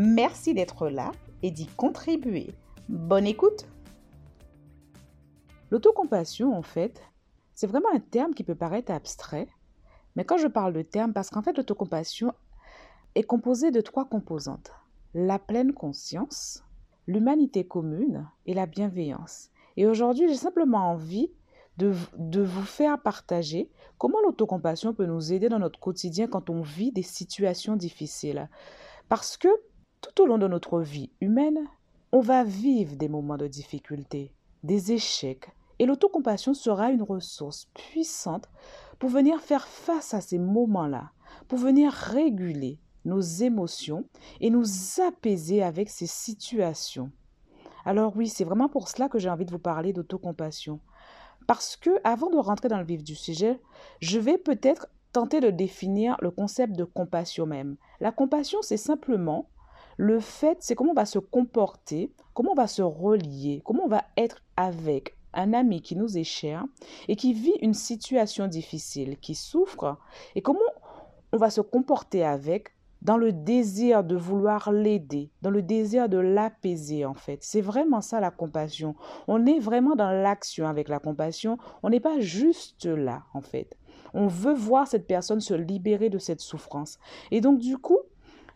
[0.00, 1.10] Merci d'être là
[1.42, 2.54] et d'y contribuer.
[2.88, 3.66] Bonne écoute
[5.72, 7.02] L'autocompassion, en fait,
[7.52, 9.48] c'est vraiment un terme qui peut paraître abstrait,
[10.14, 12.32] mais quand je parle de terme, parce qu'en fait, l'autocompassion
[13.16, 14.70] est composée de trois composantes.
[15.14, 16.62] La pleine conscience,
[17.08, 19.50] l'humanité commune et la bienveillance.
[19.76, 21.32] Et aujourd'hui, j'ai simplement envie
[21.76, 26.62] de, de, vous faire partager comment l'autocompassion peut nous aider dans notre quotidien quand on
[26.62, 28.48] vit des situations difficiles.
[29.08, 29.48] Parce que
[30.00, 31.66] tout au long de notre vie humaine,
[32.12, 34.32] on va vivre des moments de difficulté,
[34.62, 38.48] des échecs, et l'autocompassion sera une ressource puissante
[38.98, 41.10] pour venir faire face à ces moments-là,
[41.46, 44.04] pour venir réguler nos émotions
[44.40, 44.64] et nous
[45.06, 47.10] apaiser avec ces situations.
[47.84, 50.80] Alors oui, c'est vraiment pour cela que j'ai envie de vous parler d'autocompassion.
[51.46, 53.60] Parce que, avant de rentrer dans le vif du sujet,
[54.00, 57.76] je vais peut-être tenter de définir le concept de compassion même.
[58.00, 59.48] La compassion, c'est simplement
[59.98, 63.88] le fait, c'est comment on va se comporter, comment on va se relier, comment on
[63.88, 66.64] va être avec un ami qui nous est cher
[67.08, 69.98] et qui vit une situation difficile, qui souffre,
[70.36, 70.60] et comment
[71.32, 72.68] on va se comporter avec
[73.02, 77.42] dans le désir de vouloir l'aider, dans le désir de l'apaiser en fait.
[77.42, 78.94] C'est vraiment ça la compassion.
[79.26, 81.58] On est vraiment dans l'action avec la compassion.
[81.82, 83.76] On n'est pas juste là en fait.
[84.14, 86.98] On veut voir cette personne se libérer de cette souffrance.
[87.30, 87.98] Et donc du coup,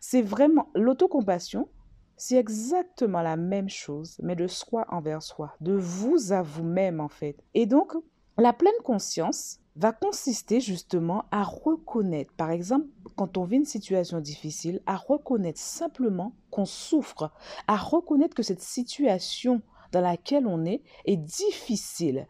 [0.03, 1.69] c'est vraiment l'autocompassion,
[2.17, 7.09] c'est exactement la même chose, mais de soi envers soi, de vous à vous-même en
[7.09, 7.37] fait.
[7.55, 7.93] Et donc,
[8.37, 14.19] la pleine conscience va consister justement à reconnaître, par exemple, quand on vit une situation
[14.19, 17.31] difficile, à reconnaître simplement qu'on souffre,
[17.69, 22.27] à reconnaître que cette situation dans laquelle on est est difficile,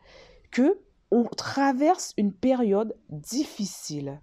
[0.50, 0.78] que
[1.10, 4.20] on traverse une période difficile.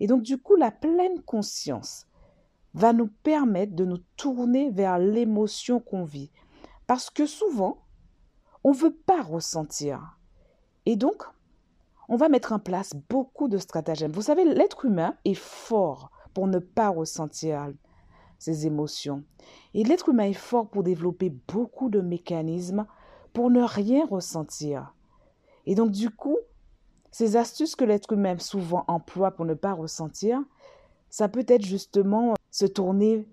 [0.00, 2.08] Et donc du coup, la pleine conscience
[2.74, 6.30] va nous permettre de nous tourner vers l'émotion qu'on vit.
[6.86, 7.84] Parce que souvent,
[8.64, 10.18] on ne veut pas ressentir.
[10.86, 11.24] Et donc,
[12.08, 14.12] on va mettre en place beaucoup de stratagèmes.
[14.12, 17.72] Vous savez, l'être humain est fort pour ne pas ressentir
[18.38, 19.24] ses émotions.
[19.74, 22.86] Et l'être humain est fort pour développer beaucoup de mécanismes
[23.32, 24.94] pour ne rien ressentir.
[25.66, 26.38] Et donc, du coup,
[27.12, 30.40] ces astuces que l'être humain souvent emploie pour ne pas ressentir,
[31.10, 33.26] ça peut être justement se tourner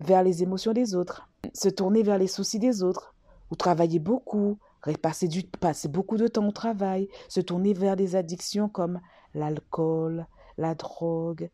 [0.00, 3.14] vers les émotions des autres, se tourner vers les soucis des autres,
[3.50, 4.58] ou travailler beaucoup,
[5.00, 5.44] passer, du,
[5.88, 9.00] beaucoup de temps au travail, se tourner vers des addictions comme
[9.34, 10.26] l'alcool,
[10.58, 11.50] la drogue,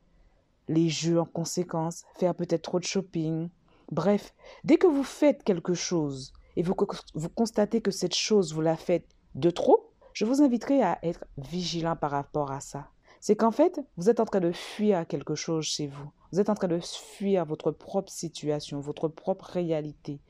[0.69, 3.48] les jeux en conséquence, faire peut-être trop de shopping.
[3.91, 6.75] Bref, dès que vous faites quelque chose et vous,
[7.14, 11.25] vous constatez que cette chose, vous la faites de trop, je vous inviterai à être
[11.36, 12.88] vigilant par rapport à ça
[13.20, 16.10] c'est qu'en fait, vous êtes en train de fuir quelque chose chez vous.
[16.32, 20.20] Vous êtes en train de fuir votre propre situation, votre propre réalité.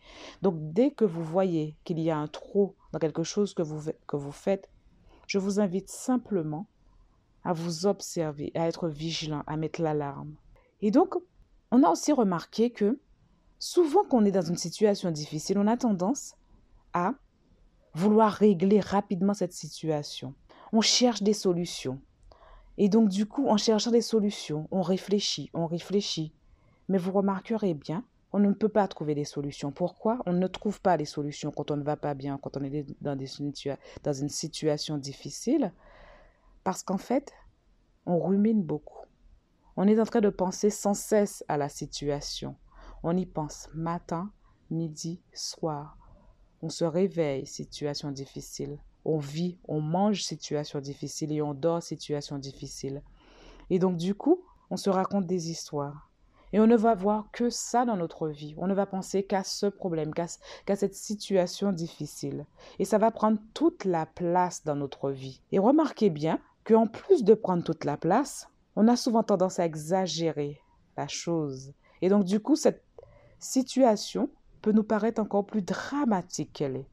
[0.40, 3.90] Donc, dès que vous voyez qu'il y a un trop dans quelque chose que vous,
[4.06, 4.70] que vous faites,
[5.26, 6.66] je vous invite simplement
[7.44, 10.34] à vous observer, à être vigilant, à mettre l'alarme.
[10.82, 11.14] Et donc,
[11.70, 12.98] on a aussi remarqué que
[13.58, 16.34] souvent qu'on est dans une situation difficile, on a tendance
[16.92, 17.14] à
[17.94, 20.34] vouloir régler rapidement cette situation.
[20.72, 22.00] On cherche des solutions.
[22.82, 26.32] Et donc, du coup, en cherchant des solutions, on réfléchit, on réfléchit.
[26.88, 29.70] Mais vous remarquerez bien, on ne peut pas trouver des solutions.
[29.70, 30.22] Pourquoi?
[30.24, 32.86] On ne trouve pas les solutions quand on ne va pas bien, quand on est
[33.02, 33.18] dans,
[34.02, 35.74] dans une situation difficile.
[36.64, 37.34] Parce qu'en fait,
[38.06, 39.04] on rumine beaucoup.
[39.76, 42.56] On est en train de penser sans cesse à la situation.
[43.02, 44.32] On y pense matin,
[44.70, 45.98] midi, soir.
[46.62, 52.38] On se réveille, situation difficile on vit, on mange situation difficile et on dort situation
[52.38, 53.02] difficile.
[53.70, 56.10] Et donc du coup, on se raconte des histoires.
[56.52, 58.54] Et on ne va voir que ça dans notre vie.
[58.56, 62.44] On ne va penser qu'à ce problème, qu'à cette situation difficile.
[62.78, 65.42] Et ça va prendre toute la place dans notre vie.
[65.52, 69.64] Et remarquez bien qu'en plus de prendre toute la place, on a souvent tendance à
[69.64, 70.60] exagérer
[70.96, 71.72] la chose.
[72.02, 72.82] Et donc, du coup, cette
[73.38, 74.28] situation
[74.60, 76.88] peut nous paraître encore plus dramatique qu'elle est.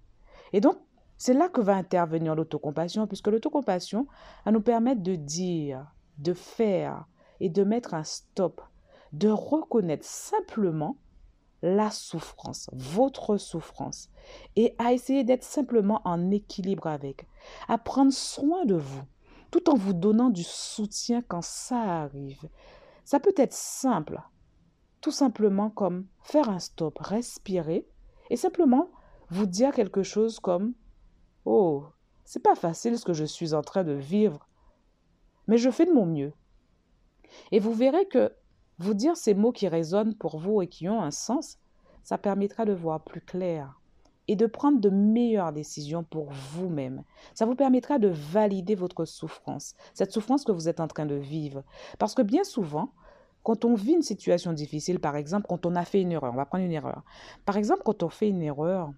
[0.53, 0.77] Et donc,
[1.17, 4.07] c'est là que va intervenir l'autocompassion, puisque l'autocompassion
[4.45, 5.85] va nous permettre de dire,
[6.17, 7.05] de faire
[7.39, 8.61] et de mettre un stop
[9.13, 10.97] de reconnaître simplement
[11.61, 14.09] la souffrance, votre souffrance,
[14.55, 17.27] et à essayer d'être simplement en équilibre avec,
[17.67, 19.01] à prendre soin de vous,
[19.49, 22.47] tout en vous donnant du soutien quand ça arrive.
[23.05, 24.21] Ça peut être simple,
[25.01, 27.87] tout simplement comme faire un stop, respirer,
[28.29, 28.91] et simplement
[29.29, 30.73] vous dire quelque chose comme
[31.49, 31.85] Oh,
[32.25, 34.49] c'est pas facile ce que je suis en train de vivre,
[35.47, 36.33] mais je fais de mon mieux.
[37.53, 38.33] Et vous verrez que
[38.79, 41.57] vous dire ces mots qui résonnent pour vous et qui ont un sens,
[42.03, 43.79] ça permettra de voir plus clair
[44.27, 47.05] et de prendre de meilleures décisions pour vous-même.
[47.33, 51.15] Ça vous permettra de valider votre souffrance, cette souffrance que vous êtes en train de
[51.15, 51.63] vivre.
[51.97, 52.91] Parce que bien souvent,
[53.43, 56.35] quand on vit une situation difficile, par exemple, quand on a fait une erreur, on
[56.35, 57.03] va prendre une erreur.
[57.45, 58.91] Par exemple, quand on fait une erreur,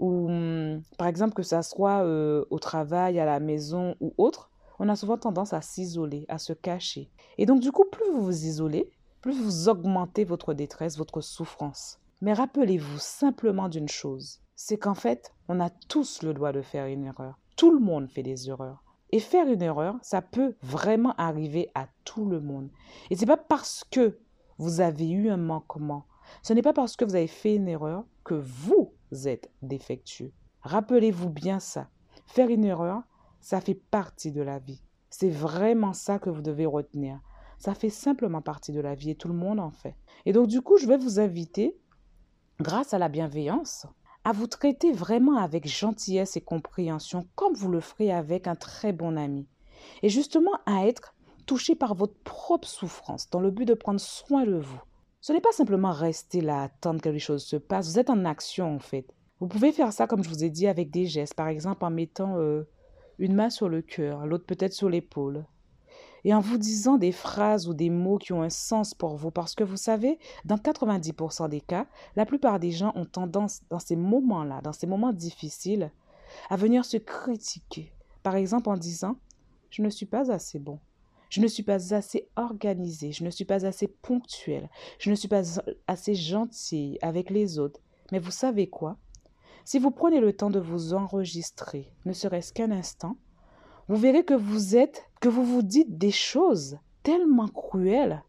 [0.00, 4.50] ou hum, par exemple que ça soit euh, au travail, à la maison ou autre,
[4.80, 7.10] on a souvent tendance à s'isoler, à se cacher.
[7.38, 12.00] Et donc du coup, plus vous vous isolez, plus vous augmentez votre détresse, votre souffrance.
[12.22, 16.86] Mais rappelez-vous simplement d'une chose, c'est qu'en fait, on a tous le droit de faire
[16.86, 17.38] une erreur.
[17.56, 18.82] Tout le monde fait des erreurs.
[19.12, 22.70] Et faire une erreur, ça peut vraiment arriver à tout le monde.
[23.10, 24.18] Et c'est pas parce que
[24.56, 26.04] vous avez eu un manquement,
[26.42, 30.32] ce n'est pas parce que vous avez fait une erreur que vous êtes défectueux.
[30.62, 31.88] Rappelez-vous bien ça.
[32.26, 33.02] Faire une erreur,
[33.40, 34.82] ça fait partie de la vie.
[35.08, 37.20] C'est vraiment ça que vous devez retenir.
[37.58, 39.94] Ça fait simplement partie de la vie et tout le monde en fait.
[40.24, 41.76] Et donc du coup, je vais vous inviter,
[42.60, 43.86] grâce à la bienveillance,
[44.24, 48.92] à vous traiter vraiment avec gentillesse et compréhension comme vous le ferez avec un très
[48.92, 49.48] bon ami.
[50.02, 51.14] Et justement à être
[51.46, 54.80] touché par votre propre souffrance dans le but de prendre soin de vous.
[55.20, 57.88] Ce n'est pas simplement rester là, attendre que les choses se passent.
[57.88, 59.06] Vous êtes en action en fait.
[59.38, 61.90] Vous pouvez faire ça comme je vous ai dit avec des gestes, par exemple en
[61.90, 62.66] mettant euh,
[63.18, 65.44] une main sur le cœur, l'autre peut-être sur l'épaule,
[66.24, 69.30] et en vous disant des phrases ou des mots qui ont un sens pour vous.
[69.30, 71.86] Parce que vous savez, dans 90% des cas,
[72.16, 75.90] la plupart des gens ont tendance, dans ces moments-là, dans ces moments difficiles,
[76.48, 77.92] à venir se critiquer.
[78.22, 79.16] Par exemple en disant,
[79.70, 80.78] je ne suis pas assez bon.
[81.30, 84.68] Je ne suis pas assez organisé, je ne suis pas assez ponctuel,
[84.98, 85.42] je ne suis pas
[85.86, 87.80] assez gentil avec les autres.
[88.10, 88.98] Mais vous savez quoi?
[89.64, 93.16] Si vous prenez le temps de vous enregistrer, ne serait-ce qu'un instant,
[93.86, 98.24] vous verrez que vous êtes, que vous vous dites des choses tellement cruelles,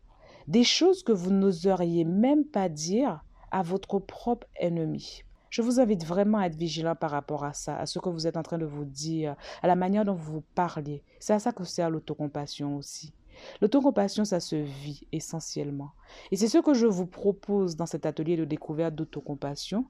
[0.48, 5.24] des choses que vous n'oseriez même pas dire à votre propre ennemi.
[5.52, 8.26] Je vous invite vraiment à être vigilant par rapport à ça, à ce que vous
[8.26, 11.04] êtes en train de vous dire, à la manière dont vous parlez.
[11.20, 13.14] C'est à ça que sert l'autocompassion aussi.
[13.62, 15.92] L'autocompassion, ça se vit essentiellement.
[16.32, 19.86] Et c'est ce que je vous propose dans cet atelier de découverte d'autocompassion,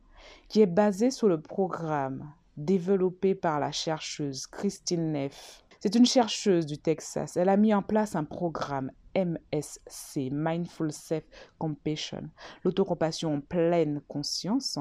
[0.50, 2.28] qui est basé sur le programme
[2.58, 5.64] développé par la chercheuse Christine Neff.
[5.84, 7.38] C'est une chercheuse du Texas.
[7.38, 11.24] Elle a mis en place un programme MSC, Mindful Self
[11.58, 12.30] Compassion,
[12.64, 14.78] l'autocompassion en pleine conscience,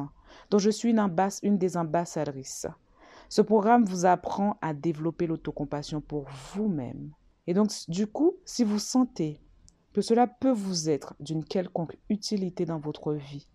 [0.51, 1.11] dont je suis une,
[1.43, 2.67] une des ambassadrices.
[3.31, 7.13] Ce programme vous apprend à développer l'autocompassion pour vous-même.
[7.47, 9.41] Et donc, du coup, si vous sentez
[9.95, 13.49] que cela peut vous être d'une quelconque utilité dans votre vie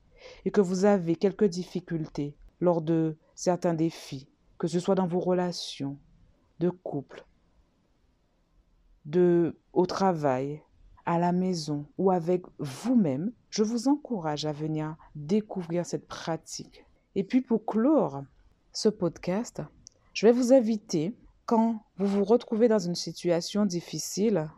[0.46, 4.27] et que vous avez quelques difficultés lors de certains défis,
[4.58, 6.00] que ce soit dans vos relations
[6.60, 7.24] de couple,
[9.05, 10.62] de au travail,
[11.05, 16.85] à la maison ou avec vous-même, je vous encourage à venir découvrir cette pratique.
[17.13, 18.24] Et puis pour clore
[18.71, 19.62] ce podcast,
[20.13, 24.50] je vais vous inviter, quand vous vous retrouvez dans une situation difficile,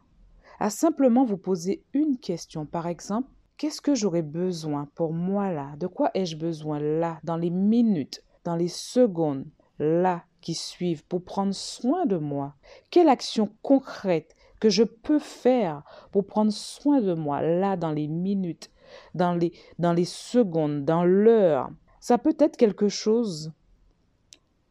[0.60, 2.66] à simplement vous poser une question.
[2.66, 5.76] Par exemple, qu'est-ce que j'aurais besoin pour moi là?
[5.78, 9.46] De quoi ai-je besoin là, dans les minutes dans les secondes
[9.78, 12.56] là qui suivent pour prendre soin de moi?
[12.90, 18.08] Quelle action concrète que je peux faire pour prendre soin de moi là dans les
[18.08, 18.72] minutes,
[19.14, 23.52] dans les, dans les secondes, dans l'heure Ça peut être quelque chose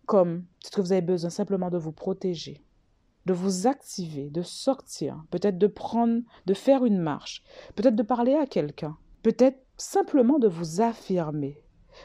[0.06, 2.62] comme que vous avez besoin simplement de vous protéger,
[3.26, 7.42] de vous activer, de sortir, peut-être de prendre, de faire une marche,
[7.74, 11.62] peut-être de parler à quelqu'un, peut-être simplement de vous affirmer,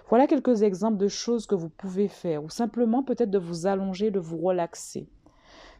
[0.10, 4.12] voilà quelques exemples de choses que vous pouvez faire ou simplement peut-être de vous allonger,
[4.12, 5.10] de vous relaxer.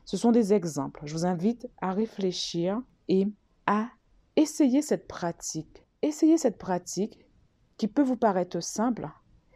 [0.06, 1.02] Ce sont des exemples.
[1.06, 3.28] Je vous invite à réfléchir et
[3.66, 3.90] à
[4.36, 7.20] essayer cette pratique essayez cette pratique
[7.78, 9.10] qui peut vous paraître simple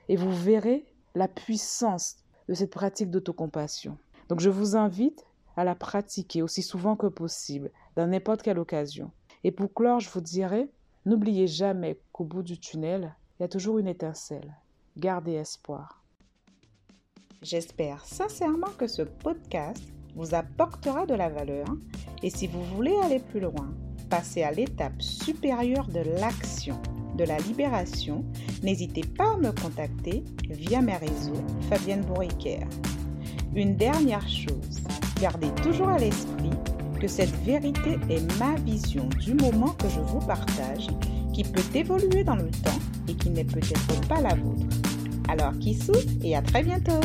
[0.09, 0.85] et vous verrez
[1.15, 3.97] la puissance de cette pratique d'autocompassion.
[4.29, 5.25] Donc je vous invite
[5.55, 9.11] à la pratiquer aussi souvent que possible, dans n'importe quelle occasion.
[9.43, 10.69] Et pour clore, je vous dirais,
[11.05, 14.55] n'oubliez jamais qu'au bout du tunnel, il y a toujours une étincelle.
[14.97, 16.03] Gardez espoir.
[17.41, 19.83] J'espère sincèrement que ce podcast
[20.15, 21.65] vous apportera de la valeur
[22.23, 23.73] et si vous voulez aller plus loin,
[24.09, 26.79] passer à l'étape supérieure de l'action,
[27.17, 28.25] de la libération,
[28.63, 32.59] n'hésitez pas à me contacter via mes réseaux Fabienne Bourriquer.
[33.55, 34.81] Une dernière chose,
[35.21, 36.51] gardez toujours à l'esprit
[36.99, 40.87] que cette vérité est ma vision du moment que je vous partage,
[41.33, 44.65] qui peut évoluer dans le temps et qui n'est peut-être pas la vôtre.
[45.27, 45.77] Alors, qui
[46.23, 46.99] et à très bientôt